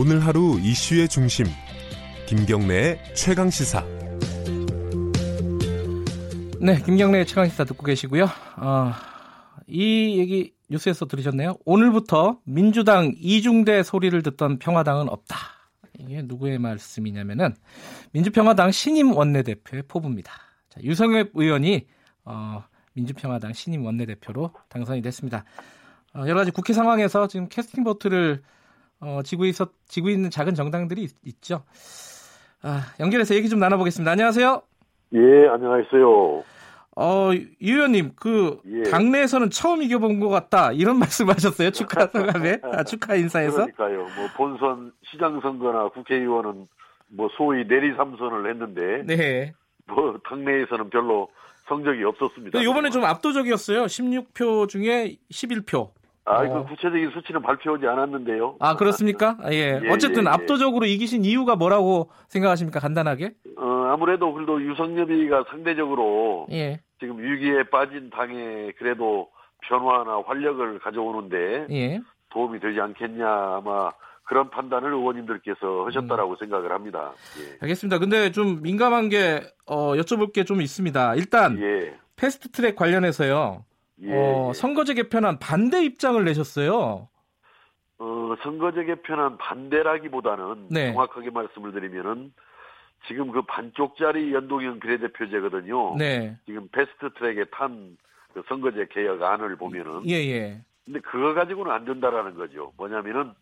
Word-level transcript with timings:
오늘 0.00 0.24
하루 0.24 0.60
이슈의 0.60 1.08
중심 1.08 1.46
김경래의 2.28 3.00
최강 3.16 3.50
시사. 3.50 3.84
네, 6.60 6.80
김경래의 6.84 7.26
최강 7.26 7.48
시사 7.48 7.64
듣고 7.64 7.82
계시고요. 7.82 8.26
어, 8.58 8.92
이 9.66 10.18
얘기 10.20 10.54
뉴스에서 10.70 11.06
들으셨네요. 11.06 11.58
오늘부터 11.64 12.38
민주당 12.44 13.12
이중대 13.16 13.82
소리를 13.82 14.22
듣던 14.22 14.60
평화당은 14.60 15.08
없다. 15.08 15.36
이게 15.98 16.22
누구의 16.22 16.60
말씀이냐면은 16.60 17.56
민주평화당 18.12 18.70
신임 18.70 19.16
원내대표의 19.16 19.82
포부입니다. 19.88 20.30
자, 20.68 20.80
유성엽 20.80 21.30
의원이 21.34 21.88
어, 22.24 22.62
민주평화당 22.92 23.52
신임 23.52 23.84
원내대표로 23.84 24.52
당선이 24.68 25.02
됐습니다. 25.02 25.42
어, 26.14 26.20
여러 26.20 26.36
가지 26.36 26.52
국회 26.52 26.72
상황에서 26.72 27.26
지금 27.26 27.48
캐스팅 27.48 27.82
보트를 27.82 28.42
어, 29.00 29.20
있어 29.46 29.68
지고 29.86 30.08
있는 30.08 30.30
작은 30.30 30.54
정당들이 30.54 31.08
있, 31.24 31.42
죠 31.42 31.62
아, 32.62 32.92
연결해서 32.98 33.34
얘기 33.34 33.48
좀 33.48 33.60
나눠보겠습니다. 33.60 34.10
안녕하세요. 34.10 34.62
예, 35.14 35.48
안녕하세요. 35.48 36.44
어, 36.96 37.30
유 37.32 37.46
의원님, 37.60 38.12
그, 38.16 38.60
예. 38.66 38.90
당내에서는 38.90 39.50
처음 39.50 39.82
이겨본 39.82 40.18
것 40.18 40.28
같다, 40.28 40.72
이런 40.72 40.98
말씀 40.98 41.28
하셨어요? 41.28 41.70
축하 41.70 42.08
소감에? 42.08 42.58
아, 42.64 42.82
축하 42.82 43.14
인사에서? 43.14 43.66
그러니까요. 43.66 43.98
뭐, 43.98 44.28
본선 44.36 44.92
시장선거나 45.04 45.90
국회의원은 45.90 46.66
뭐, 47.10 47.28
소위 47.36 47.64
내리삼선을 47.66 48.50
했는데. 48.50 49.04
네. 49.06 49.54
뭐, 49.86 50.18
당내에서는 50.28 50.90
별로 50.90 51.28
성적이 51.68 52.02
없었습니다. 52.02 52.60
이번에 52.60 52.90
좀 52.90 53.04
압도적이었어요. 53.04 53.84
16표 53.84 54.68
중에 54.68 55.18
11표. 55.30 55.92
아, 56.28 56.42
어. 56.44 56.62
그 56.62 56.68
구체적인 56.70 57.10
수치는 57.10 57.42
발표하지 57.42 57.86
않았는데요. 57.86 58.56
아, 58.60 58.76
그렇습니까? 58.76 59.36
아, 59.42 59.52
예. 59.52 59.80
예. 59.82 59.90
어쨌든 59.90 60.24
예, 60.24 60.26
예. 60.26 60.30
압도적으로 60.30 60.86
이기신 60.86 61.24
이유가 61.24 61.56
뭐라고 61.56 62.10
생각하십니까? 62.28 62.80
간단하게? 62.80 63.32
어, 63.56 63.66
아무래도 63.92 64.32
그래도 64.32 64.62
유석열이가 64.62 65.44
상대적으로 65.50 66.46
예. 66.52 66.80
지금 67.00 67.18
위기에 67.18 67.64
빠진 67.70 68.10
당에 68.10 68.72
그래도 68.78 69.28
변화나 69.62 70.22
활력을 70.26 70.78
가져오는데 70.80 71.66
예. 71.70 72.00
도움이 72.30 72.60
되지 72.60 72.80
않겠냐 72.80 73.26
아마 73.26 73.90
그런 74.24 74.50
판단을 74.50 74.92
의원님들께서 74.92 75.86
하셨다라고 75.86 76.32
음. 76.32 76.36
생각을 76.38 76.70
합니다. 76.72 77.12
예. 77.40 77.56
알겠습니다. 77.62 77.98
근데 77.98 78.30
좀 78.30 78.60
민감한 78.62 79.08
게 79.08 79.40
어, 79.66 79.94
여쭤볼 79.94 80.32
게 80.34 80.44
좀 80.44 80.60
있습니다. 80.60 81.14
일단 81.14 81.58
예. 81.60 81.94
패스트트랙 82.16 82.76
관련해서요. 82.76 83.64
예, 84.02 84.12
어, 84.12 84.48
예. 84.48 84.52
선거제 84.52 84.94
개편안 84.94 85.38
반대 85.38 85.84
입장을 85.84 86.22
내셨어요. 86.24 87.08
어, 87.98 88.34
선거제 88.42 88.84
개편안 88.84 89.38
반대라기보다는 89.38 90.68
네. 90.70 90.92
정확하게 90.92 91.30
말씀을 91.30 91.72
드리면은 91.72 92.32
지금 93.06 93.30
그 93.32 93.42
반쪽짜리 93.42 94.32
연동형 94.32 94.80
비례대표제거든요. 94.80 95.96
네. 95.96 96.36
지금 96.46 96.68
패스트 96.68 97.12
트랙에 97.14 97.44
탄 97.52 97.96
그 98.38 98.42
선거제 98.48 98.86
개혁안을 98.90 99.56
보면은. 99.56 100.08
예, 100.08 100.14
예. 100.14 100.60
근데 100.84 101.00
그거 101.00 101.34
가지고는 101.34 101.72
안 101.72 101.84
된다라는 101.84 102.34
거죠. 102.34 102.72
뭐냐면은, 102.76 103.32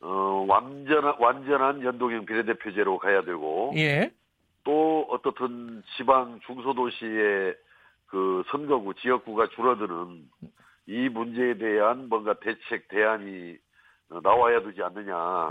어, 0.00 0.44
완전한, 0.48 1.14
완전한 1.18 1.82
연동형 1.82 2.26
비례대표제로 2.26 2.98
가야 2.98 3.22
되고. 3.22 3.72
예. 3.76 4.12
또 4.64 5.06
어떻든 5.10 5.82
지방 5.96 6.40
중소도시의 6.46 7.54
그 8.16 8.44
선거구 8.50 8.94
지역구가 8.94 9.48
줄어드는 9.48 10.22
이 10.86 11.08
문제에 11.10 11.58
대한 11.58 12.08
뭔가 12.08 12.32
대책 12.40 12.88
대안이 12.88 13.58
나와야 14.22 14.62
되지 14.62 14.82
않느냐. 14.82 15.50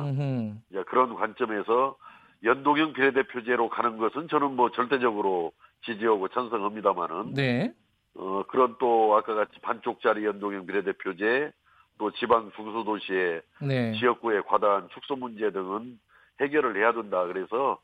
이제 0.72 0.82
그런 0.88 1.14
관점에서 1.14 1.96
연동형 2.44 2.94
비례대표제로 2.94 3.70
가는 3.70 3.98
것은 3.98 4.30
저는 4.30 4.56
뭐 4.56 4.72
절대적으로 4.72 5.52
지지하고 5.84 6.28
찬성합니다만은 6.30 7.36
네. 7.36 7.72
어 8.16 8.44
그런 8.48 8.78
또 8.80 9.16
아까 9.16 9.36
같이 9.36 9.60
반쪽짜리 9.62 10.26
연동형 10.26 10.66
비례대표제 10.66 11.52
또 12.00 12.12
지방 12.14 12.52
중소도시의 12.56 13.42
네. 13.62 13.94
지역구의 14.00 14.42
과다한 14.48 14.90
축소 14.92 15.16
문제 15.16 15.52
등은 15.52 16.00
해결을 16.42 16.78
해야 16.78 16.94
된다. 16.94 17.28
그래서 17.28 17.78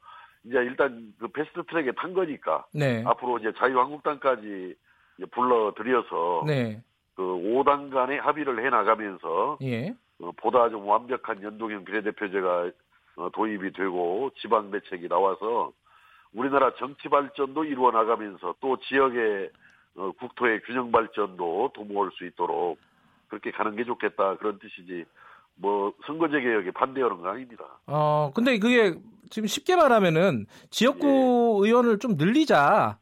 이제 0.43 0.57
일단 0.57 1.13
그 1.19 1.27
패스트 1.27 1.63
트랙에 1.65 1.91
탄 1.93 2.13
거니까 2.13 2.65
네. 2.73 3.03
앞으로 3.05 3.37
이제 3.39 3.51
자유한국당까지 3.57 4.75
불러들여서 5.31 6.43
네. 6.47 6.81
그 7.15 7.21
5당 7.21 7.91
간의 7.91 8.19
합의를 8.19 8.63
해 8.65 8.69
나가면서 8.69 9.57
예. 9.61 9.93
어, 10.19 10.31
보다 10.37 10.69
좀 10.69 10.87
완벽한 10.87 11.43
연동형 11.43 11.85
비례대표제가 11.85 12.71
어, 13.17 13.29
도입이 13.33 13.73
되고 13.73 14.31
지방 14.37 14.71
대책이 14.71 15.07
나와서 15.09 15.71
우리나라 16.33 16.73
정치 16.75 17.09
발전도 17.09 17.65
이루어 17.65 17.91
나가면서 17.91 18.55
또 18.59 18.77
지역의 18.77 19.49
어, 19.97 20.11
국토의 20.13 20.61
균형 20.63 20.91
발전도 20.91 21.71
도모할 21.73 22.11
수 22.13 22.25
있도록 22.25 22.79
그렇게 23.27 23.51
가는 23.51 23.75
게 23.75 23.83
좋겠다 23.83 24.37
그런 24.37 24.57
뜻이지 24.59 25.05
뭐 25.55 25.93
선거제 26.05 26.41
개혁에 26.41 26.71
반대하는 26.71 27.17
거 27.21 27.29
아닙니다. 27.29 27.65
어 27.87 28.31
근데 28.33 28.57
그게 28.59 28.95
지금 29.29 29.47
쉽게 29.47 29.75
말하면은 29.75 30.45
지역구 30.69 31.07
예. 31.63 31.67
의원을 31.69 31.99
좀 31.99 32.15
늘리자 32.17 32.97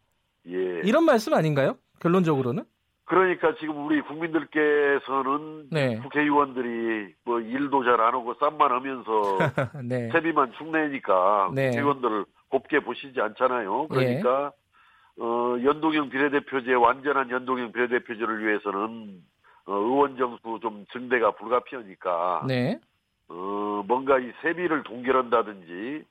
예. 0.47 0.81
이런 0.83 1.05
말씀 1.05 1.33
아닌가요? 1.33 1.77
결론적으로는? 1.99 2.63
그러니까 3.05 3.55
지금 3.59 3.85
우리 3.87 4.01
국민들께서는 4.01 5.67
네. 5.71 5.97
국회의원들이 5.97 7.13
뭐 7.25 7.39
일도 7.39 7.83
잘 7.83 7.99
안 7.99 8.13
하고 8.13 8.35
쌈만 8.39 8.71
하면서 8.71 9.37
네. 9.83 10.09
세비만 10.11 10.53
축내니까 10.57 11.51
네. 11.55 11.69
국회의원들을 11.69 12.25
곱게 12.49 12.79
보시지 12.81 13.19
않잖아요. 13.19 13.87
그러니까 13.87 14.51
예. 14.53 15.23
어, 15.23 15.57
연동형 15.63 16.09
비례대표제 16.09 16.73
완전한 16.75 17.29
연동형 17.31 17.71
비례대표제를 17.71 18.45
위해서는 18.45 19.21
어, 19.69 19.73
의원 19.75 20.17
정수 20.17 20.59
좀 20.61 20.85
증대가 20.91 21.31
불가피하니까 21.31 22.45
네. 22.47 22.79
어, 23.27 23.83
뭔가 23.87 24.17
이 24.17 24.31
세비를 24.41 24.81
동결한다든지 24.83 26.03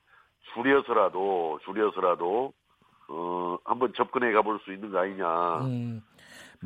줄여서라도 0.55 1.59
줄여서라도 1.65 2.53
어, 3.09 3.59
한번 3.65 3.93
접근해 3.95 4.31
가볼 4.33 4.61
수 4.65 4.73
있는 4.73 4.93
거 4.93 5.01
아니냐. 5.01 5.59
음. 5.67 6.01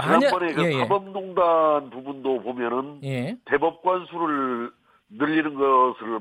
지난번에 0.00 0.52
그 0.52 0.64
예, 0.64 0.68
예. 0.68 0.78
사법농단 0.80 1.90
부분도 1.90 2.42
보면은 2.42 3.00
예. 3.04 3.36
대법관 3.46 4.06
수를 4.06 4.70
늘리는 5.10 5.54
것을 5.54 6.20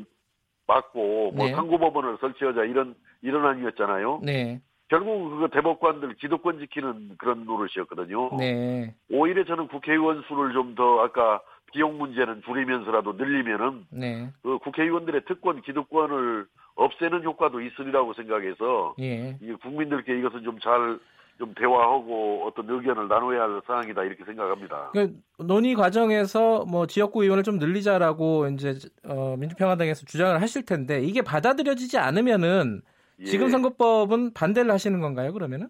막고 0.67 1.31
뭐 1.31 1.47
네. 1.47 1.53
상고법원을 1.53 2.17
설치하자 2.21 2.63
이런 2.65 2.95
이런 3.21 3.45
안이었잖아요. 3.45 4.21
네. 4.23 4.61
결국 4.91 5.39
그 5.39 5.47
대법관들 5.53 6.15
기득권 6.15 6.59
지키는 6.59 7.15
그런 7.17 7.45
노릇이었거든요. 7.45 8.37
네. 8.37 8.93
오히려 9.09 9.45
저는 9.45 9.69
국회의원 9.69 10.21
수를 10.27 10.51
좀 10.53 10.75
더 10.75 10.99
아까 10.99 11.41
비용 11.71 11.97
문제는 11.97 12.41
줄이면서라도 12.43 13.13
늘리면은 13.13 13.85
네. 13.89 14.29
그 14.43 14.57
국회의원들의 14.59 15.21
특권 15.27 15.61
기득권을 15.61 16.45
없애는 16.75 17.23
효과도 17.23 17.61
있으리라고 17.61 18.13
생각해서 18.13 18.95
예. 18.99 19.37
국민들께 19.61 20.17
이것은 20.19 20.43
좀잘 20.43 20.99
좀 21.37 21.53
대화하고 21.55 22.45
어떤 22.45 22.69
의견을 22.69 23.07
나눠야 23.07 23.43
할 23.43 23.61
사항이다 23.65 24.03
이렇게 24.03 24.25
생각합니다. 24.25 24.89
그러니까 24.91 25.17
논의 25.37 25.73
과정에서 25.75 26.65
뭐 26.65 26.85
지역구 26.85 27.23
의원을 27.23 27.43
좀 27.43 27.59
늘리자라고 27.59 28.47
이제 28.47 28.75
어, 29.05 29.35
민주평화당에서 29.37 30.05
주장을 30.05 30.41
하실 30.41 30.65
텐데 30.65 31.01
이게 31.01 31.21
받아들여지지 31.21 31.97
않으면은 31.97 32.81
예. 33.21 33.25
지금 33.25 33.49
선거법은 33.49 34.33
반대를 34.33 34.71
하시는 34.71 34.99
건가요? 34.99 35.33
그러면은? 35.33 35.69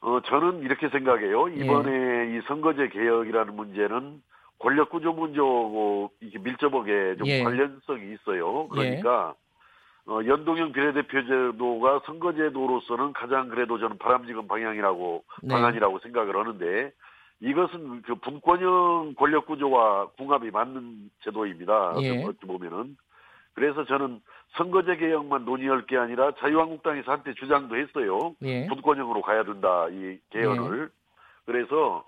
어 0.00 0.20
저는 0.26 0.62
이렇게 0.62 0.88
생각해요. 0.88 1.48
이번에 1.48 1.92
예. 1.92 2.36
이 2.36 2.40
선거제 2.48 2.88
개혁이라는 2.88 3.54
문제는 3.54 4.20
권력 4.58 4.90
구조 4.90 5.12
문제하고 5.12 6.10
이게 6.20 6.38
밀접하게 6.38 7.16
좀 7.18 7.26
예. 7.26 7.42
관련성이 7.42 8.14
있어요. 8.14 8.68
그러니까 8.68 9.34
어, 10.06 10.18
연동형 10.26 10.72
비례대표제도가 10.72 12.02
선거제도로서는 12.06 13.12
가장 13.12 13.48
그래도 13.48 13.78
저는 13.78 13.98
바람직한 13.98 14.48
방향이라고 14.48 15.24
네. 15.42 15.54
방안이라고 15.54 16.00
생각을 16.00 16.36
하는데 16.36 16.92
이것은 17.40 18.02
그 18.02 18.16
분권형 18.16 19.14
권력 19.16 19.46
구조와 19.46 20.08
궁합이 20.16 20.50
맞는 20.50 21.10
제도입니다. 21.22 21.94
예. 22.00 22.24
어찌 22.24 22.38
보면은 22.46 22.96
그래서 23.54 23.84
저는 23.84 24.20
선거제 24.56 24.96
개혁만 24.96 25.44
논의할 25.44 25.86
게 25.86 25.96
아니라 25.96 26.32
자유한국당에서 26.38 27.12
한때 27.12 27.34
주장도 27.34 27.76
했어요. 27.76 28.34
예. 28.42 28.66
분권형으로 28.66 29.22
가야 29.22 29.44
된다 29.44 29.88
이 29.90 30.18
개헌을. 30.30 30.90
예. 30.90 31.02
그래서 31.46 32.04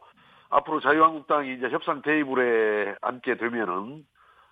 앞으로 0.50 0.81
자유한국당이 0.81 1.55
이제 1.55 1.69
협상 1.69 2.02
테이블에 2.02 2.94
앉게 3.00 3.37
되면은 3.37 4.06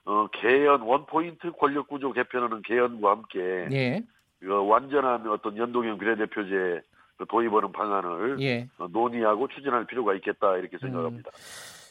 어, 0.04 0.26
개헌 0.32 0.82
원포인트 0.82 1.52
권력구조 1.52 2.12
개편하는 2.12 2.62
개헌과 2.62 3.10
함께 3.10 3.68
예. 3.72 4.02
그 4.40 4.66
완전한 4.66 5.28
어떤 5.28 5.56
연동형 5.56 5.98
비례대표제 5.98 6.82
그 7.18 7.26
도입하는 7.28 7.72
방안을 7.72 8.40
예. 8.40 8.68
어, 8.78 8.88
논의하고 8.90 9.48
추진할 9.48 9.86
필요가 9.86 10.14
있겠다 10.14 10.56
이렇게 10.56 10.78
생각합니다. 10.78 11.30
음. 11.30 11.38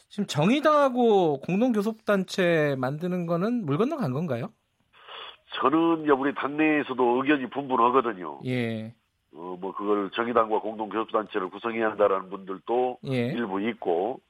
지금 0.08 0.26
정의당하고 0.26 1.40
공동교섭단체 1.40 2.76
만드는 2.78 3.24
거는 3.24 3.64
물 3.64 3.78
건너간 3.78 4.12
건가요? 4.12 4.52
저는 5.54 6.08
우리 6.10 6.34
당내에서도 6.34 7.22
의견이 7.22 7.48
분분하거든요. 7.50 8.40
예. 8.46 8.94
어, 9.34 9.56
뭐 9.60 9.74
그걸 9.74 10.10
정의당과 10.10 10.60
공동교섭단체를 10.60 11.48
구성해야 11.50 11.90
한다라는 11.90 12.30
분들도 12.30 12.98
예. 13.06 13.26
일부 13.28 13.60
있고 13.60 14.20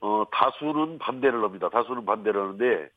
어, 0.00 0.24
다수는 0.30 0.98
반대를 0.98 1.42
합니다. 1.42 1.68
다수는 1.68 2.04
반대를 2.04 2.40
하는데 2.40 2.88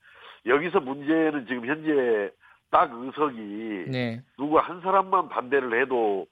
여기서 0.45 0.79
문제는 0.79 1.45
지금 1.47 1.65
현재 1.65 2.31
딱 2.69 2.91
의석이 2.93 3.85
네. 3.89 4.21
누구 4.37 4.57
한 4.57 4.81
사람만 4.81 5.29
반대를 5.29 5.81
해도 5.81 6.25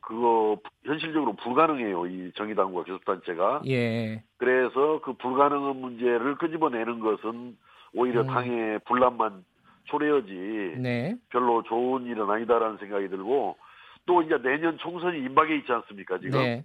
그거 0.00 0.58
현실적으로 0.84 1.32
불가능해요. 1.34 2.06
이 2.06 2.32
정의당과 2.36 2.84
교섭단체가. 2.84 3.62
예. 3.66 4.22
그래서 4.36 5.00
그 5.02 5.14
불가능한 5.14 5.76
문제를 5.76 6.36
끄집어내는 6.36 7.00
것은 7.00 7.56
오히려 7.94 8.20
음. 8.22 8.26
당의 8.26 8.78
분란만 8.80 9.44
초래하지. 9.86 10.76
네. 10.78 11.16
별로 11.30 11.62
좋은 11.62 12.04
일은 12.04 12.28
아니다라는 12.30 12.78
생각이 12.78 13.08
들고 13.08 13.56
또 14.06 14.22
이제 14.22 14.38
내년 14.42 14.78
총선이 14.78 15.18
임박해 15.18 15.56
있지 15.56 15.72
않습니까 15.72 16.18
지금. 16.18 16.38
네. 16.40 16.64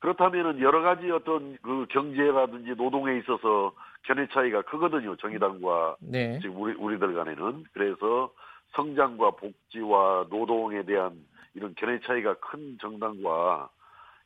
그렇다면은 0.00 0.60
여러 0.60 0.80
가지 0.80 1.10
어떤 1.10 1.58
그 1.62 1.86
경제라든지 1.90 2.74
노동에 2.76 3.18
있어서 3.18 3.72
견해 4.04 4.28
차이가 4.32 4.62
크거든요. 4.62 5.16
정의당과 5.16 5.96
네. 6.00 6.38
지금 6.40 6.60
우리 6.60 6.74
우리들 6.74 7.14
간에는 7.14 7.64
그래서 7.72 8.30
성장과 8.74 9.32
복지와 9.32 10.26
노동에 10.30 10.82
대한 10.84 11.12
이런 11.54 11.74
견해 11.74 11.98
차이가 12.00 12.34
큰 12.34 12.78
정당과 12.80 13.68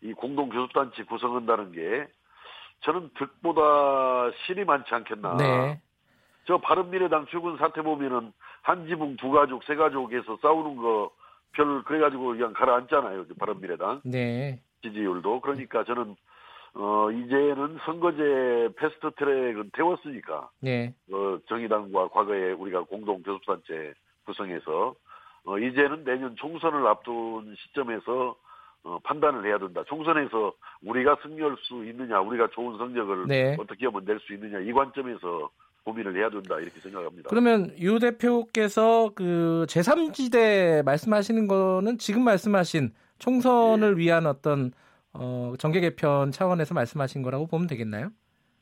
이 0.03 0.13
공동 0.13 0.51
교섭단체 0.51 1.05
구성한다는 1.05 1.73
게 1.73 2.07
저는 2.81 3.11
득보다 3.15 4.31
실이 4.45 4.65
많지 4.65 4.95
않겠나. 4.95 5.37
네. 5.37 5.81
저 6.47 6.59
바른미래당 6.59 7.27
출근 7.27 7.57
사태 7.57 7.83
보면은 7.83 8.33
한 8.63 8.87
지붕 8.87 9.17
두 9.17 9.31
가족 9.31 9.63
세 9.65 9.75
가족에서 9.75 10.39
싸우는 10.43 10.77
거 10.77 11.11
별 11.53 11.83
그래가지고 11.85 12.29
그냥 12.29 12.53
가라앉잖아요. 12.53 13.27
바른미래당. 13.39 14.01
네. 14.05 14.59
지지율도 14.83 15.41
그러니까 15.41 15.85
저는 15.85 16.17
어 16.75 17.11
이제는 17.11 17.79
선거제 17.85 18.71
패스트 18.77 19.11
트랙은 19.17 19.71
태웠으니까. 19.75 20.49
네. 20.61 20.95
어 21.13 21.39
정의당과 21.49 22.09
과거에 22.09 22.53
우리가 22.53 22.83
공동 22.85 23.23
교섭단체 23.23 23.93
구성해서 24.25 24.95
어, 25.45 25.59
이제는 25.59 26.05
내년 26.05 26.37
총선을 26.37 26.87
앞둔 26.87 27.55
시점에서 27.59 28.37
어, 28.85 28.99
판단을 29.03 29.45
해야 29.45 29.59
된다. 29.59 29.83
총선에서 29.89 30.53
우리가 30.85 31.17
승리할 31.23 31.57
수 31.63 31.85
있느냐, 31.85 32.21
우리가 32.21 32.49
좋은 32.49 32.79
성적을 32.79 33.27
네. 33.27 33.57
어떻게 33.59 33.87
하면 33.87 34.05
낼 34.05 34.19
수 34.21 34.33
있느냐 34.35 34.61
이 34.61 34.73
관점에서 34.73 35.51
고민을 35.85 36.17
해야 36.17 36.31
된다 36.31 36.59
이렇게 36.59 36.81
생각합니다. 36.81 37.29
그러면 37.29 37.73
유 37.79 37.99
대표께서 37.99 39.13
그 39.15 39.67
제3지대 39.69 40.85
말씀하시는 40.85 41.47
거는 41.49 41.99
지금 41.99 42.23
말씀하신 42.25 42.93
총선을 43.19 43.95
네. 43.95 44.01
위한 44.01 44.27
어떤 44.27 44.73
어, 45.13 45.55
정계 45.59 45.81
개편 45.81 46.31
차원에서 46.31 46.75
말씀하신 46.75 47.23
거라고 47.23 47.47
보면 47.47 47.67
되겠나요? 47.67 48.11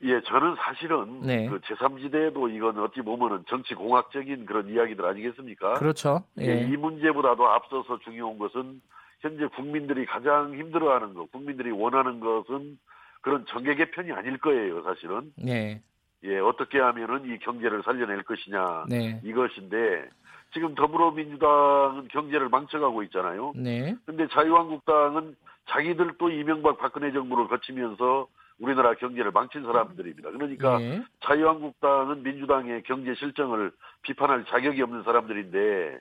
예, 0.03 0.19
저는 0.21 0.55
사실은 0.57 1.21
네. 1.21 1.47
그 1.47 1.59
제3지대도 1.59 2.53
이건 2.55 2.79
어찌 2.79 3.01
보면은 3.01 3.43
정치 3.47 3.75
공학적인 3.75 4.45
그런 4.45 4.67
이야기들 4.67 5.05
아니겠습니까? 5.05 5.73
그렇죠. 5.73 6.23
예. 6.39 6.45
예, 6.45 6.61
이 6.67 6.75
문제보다도 6.75 7.47
앞서서 7.47 7.99
중요한 7.99 8.39
것은 8.39 8.81
현재 9.19 9.45
국민들이 9.55 10.05
가장 10.07 10.55
힘들어하는 10.55 11.13
것, 11.13 11.31
국민들이 11.31 11.69
원하는 11.69 12.19
것은 12.19 12.79
그런 13.21 13.45
정계 13.47 13.75
개편이 13.75 14.11
아닐 14.11 14.39
거예요, 14.39 14.81
사실은. 14.81 15.31
네. 15.37 15.81
예, 16.23 16.39
어떻게 16.39 16.79
하면은 16.79 17.25
이 17.25 17.39
경제를 17.39 17.81
살려낼 17.83 18.23
것이냐 18.23 18.85
네. 18.89 19.19
이것인데 19.23 20.07
지금 20.53 20.75
더불어민주당은 20.75 22.09
경제를 22.09 22.49
망쳐가고 22.49 23.03
있잖아요. 23.03 23.53
네. 23.55 23.95
근데 24.05 24.27
자유한국당은 24.27 25.35
자기들 25.69 26.13
또 26.17 26.29
이명박 26.29 26.77
박근혜 26.77 27.11
정부를 27.11 27.47
거치면서 27.47 28.27
우리나라 28.59 28.93
경제를 28.93 29.31
망친 29.31 29.63
사람들입니다. 29.63 30.29
그러니까 30.31 30.77
네. 30.77 31.03
자유한국당은 31.21 32.21
민주당의 32.21 32.83
경제 32.83 33.15
실정을 33.15 33.71
비판할 34.03 34.45
자격이 34.45 34.81
없는 34.81 35.03
사람들인데 35.03 35.99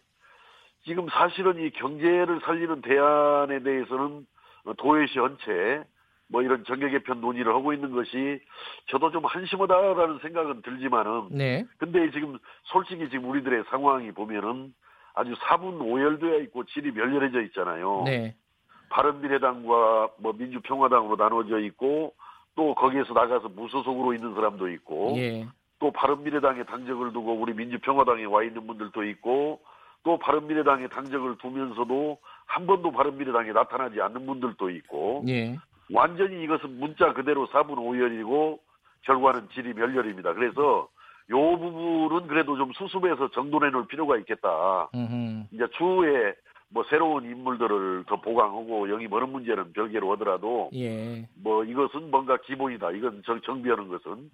지금 0.84 1.08
사실은 1.08 1.58
이 1.58 1.70
경제를 1.70 2.40
살리는 2.44 2.82
대안에 2.82 3.62
대해서는 3.62 4.26
도외시 4.76 5.14
전체 5.14 5.84
뭐 6.31 6.43
이런 6.43 6.65
정계 6.65 6.91
개편 6.91 7.21
논의를 7.21 7.53
하고 7.55 7.73
있는 7.73 7.93
것이 7.93 8.41
저도 8.87 9.11
좀 9.11 9.25
한심하다라는 9.25 10.21
생각은 10.21 10.62
들지만은 10.62 11.29
네. 11.31 11.67
근데 11.79 12.11
지금 12.12 12.38
솔직히 12.65 13.09
지금 13.11 13.29
우리들의 13.29 13.65
상황이 13.69 14.12
보면은 14.12 14.73
아주 15.15 15.35
사분 15.49 15.81
오열되어 15.81 16.38
있고 16.43 16.65
질이 16.65 16.93
멸렬해져 16.93 17.43
있잖아요. 17.43 18.05
네. 18.06 18.35
바른미래당과 18.91 20.11
뭐 20.19 20.32
민주평화당으로 20.37 21.17
나눠져 21.17 21.59
있고 21.61 22.15
또 22.55 22.75
거기에서 22.75 23.12
나가서 23.12 23.49
무소속으로 23.49 24.15
있는 24.15 24.35
사람도 24.35 24.69
있고 24.69 25.15
예. 25.17 25.47
또 25.79 25.91
바른미래당에 25.93 26.65
당적을 26.65 27.12
두고 27.12 27.35
우리 27.35 27.55
민주평화당에 27.55 28.25
와 28.25 28.43
있는 28.43 28.67
분들도 28.67 29.05
있고 29.05 29.61
또 30.03 30.19
바른미래당에 30.19 30.88
당적을 30.88 31.38
두면서도 31.38 32.19
한 32.47 32.67
번도 32.67 32.91
바른미래당에 32.91 33.53
나타나지 33.53 34.00
않는 34.00 34.27
분들도 34.27 34.71
있고 34.71 35.25
예. 35.29 35.56
완전히 35.92 36.42
이것은 36.44 36.78
문자 36.78 37.12
그대로 37.12 37.46
4분 37.48 37.76
5열이고 37.76 38.58
결과는 39.02 39.48
질이 39.54 39.72
멸렬입니다. 39.75 40.34
그래서 40.34 40.88
요 41.31 41.58
부분은 41.58 42.26
그래도 42.26 42.56
좀 42.56 42.72
수습해서 42.72 43.31
정돈해 43.31 43.70
놓을 43.70 43.87
필요가 43.87 44.16
있겠다. 44.19 44.88
음흠. 44.94 45.44
이제 45.52 45.66
추후에 45.76 46.34
뭐 46.69 46.84
새로운 46.88 47.25
인물들을 47.25 48.04
더 48.06 48.20
보강하고 48.20 48.90
영입하는 48.90 49.31
문제는 49.31 49.72
별개로 49.72 50.12
하더라도 50.12 50.70
예. 50.75 51.26
뭐 51.34 51.64
이것은 51.64 52.10
뭔가 52.10 52.36
기본이다. 52.36 52.93
이건 52.93 53.22
정, 53.26 53.40
정비하는 53.43 53.88
것은 53.88 54.31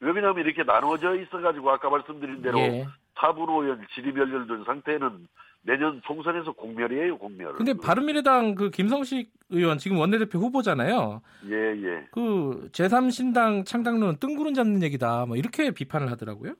왜냐하면 0.00 0.44
이렇게 0.44 0.62
나눠져 0.62 1.16
있어가지고 1.16 1.70
아까 1.70 1.90
말씀드린 1.90 2.42
대로 2.42 2.58
예. 2.58 2.86
타분오연 3.14 3.86
질의멸렬된 3.94 4.64
상태는 4.64 5.26
내년 5.66 6.00
총선에서 6.04 6.52
공멸이에요, 6.52 7.18
공멸. 7.18 7.54
근데 7.54 7.74
바른미래당 7.74 8.54
그 8.54 8.70
김성식 8.70 9.32
의원 9.50 9.78
지금 9.78 9.98
원내대표 9.98 10.38
후보잖아요. 10.38 11.20
예, 11.48 11.54
예. 11.54 12.06
그 12.12 12.68
제3신당 12.72 13.66
창당론은 13.66 14.16
뜬구름 14.20 14.54
잡는 14.54 14.82
얘기다. 14.84 15.26
뭐 15.26 15.36
이렇게 15.36 15.72
비판을 15.72 16.10
하더라고요. 16.12 16.54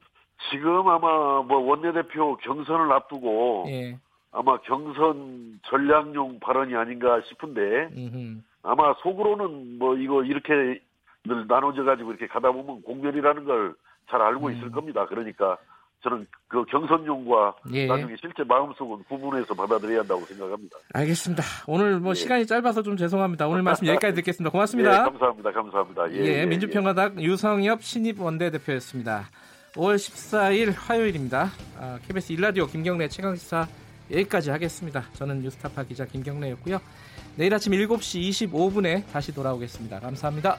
지금 0.51 0.89
아마 0.89 1.43
뭐 1.43 1.59
원내대표 1.59 2.37
경선을 2.39 2.93
앞두고 2.93 3.67
예. 3.69 3.99
아마 4.33 4.59
경선 4.63 5.61
전략용 5.65 6.41
발언이 6.41 6.75
아닌가 6.75 7.21
싶은데 7.29 7.89
음흠. 7.97 8.41
아마 8.63 8.93
속으로는 9.03 9.79
뭐 9.79 9.97
이거 9.97 10.25
이렇게 10.25 10.81
늘 11.25 11.47
나눠져 11.47 11.85
가지고 11.85 12.11
이렇게 12.11 12.27
가다 12.27 12.51
보면 12.53 12.83
공멸이라는 12.83 13.45
걸 13.45 13.75
잘 14.11 14.23
알고 14.23 14.47
음. 14.49 14.53
있을 14.53 14.71
겁니다. 14.71 15.07
그러니까 15.07 15.57
저는 16.07 16.25
그 16.47 16.65
경선용과 16.67 17.57
예. 17.73 17.87
나중에 17.87 18.15
실제 18.21 18.45
마음속은 18.45 19.03
구분해서 19.09 19.55
받아들여야 19.55 20.01
한다고 20.01 20.25
생각합니다. 20.25 20.79
알겠습니다. 20.95 21.43
오늘 21.67 21.99
뭐 21.99 22.13
예. 22.13 22.15
시간이 22.15 22.47
짧아서 22.47 22.83
좀 22.83 22.97
죄송합니다. 22.97 23.49
오늘 23.49 23.63
말씀 23.63 23.89
여기까지 23.89 24.15
듣겠습니다. 24.15 24.53
고맙습니다. 24.53 24.93
예, 24.93 24.97
감사합니다. 24.99 25.51
감사합니다. 25.51 26.13
예, 26.13 26.17
예, 26.19 26.41
예 26.41 26.47
민주평화당 26.47 27.21
유성엽 27.21 27.83
신입 27.83 28.21
원내대표였습니다. 28.21 29.25
5월 29.75 29.97
14일 29.97 30.73
화요일입니다. 30.77 31.51
아, 31.79 31.99
KBS 32.07 32.35
일라디오 32.35 32.67
김경래 32.67 33.09
최강시사 33.09 33.67
여기까지 34.13 34.51
하겠습니다. 34.51 35.03
저는 35.15 35.43
뉴스타파 35.43 35.83
기자 35.83 36.05
김경래였고요. 36.05 36.79
내일 37.35 37.53
아침 37.53 37.73
7시 37.73 38.51
25분에 38.51 39.05
다시 39.13 39.35
돌아오겠습니다. 39.35 39.99
감사합니다. 39.99 40.57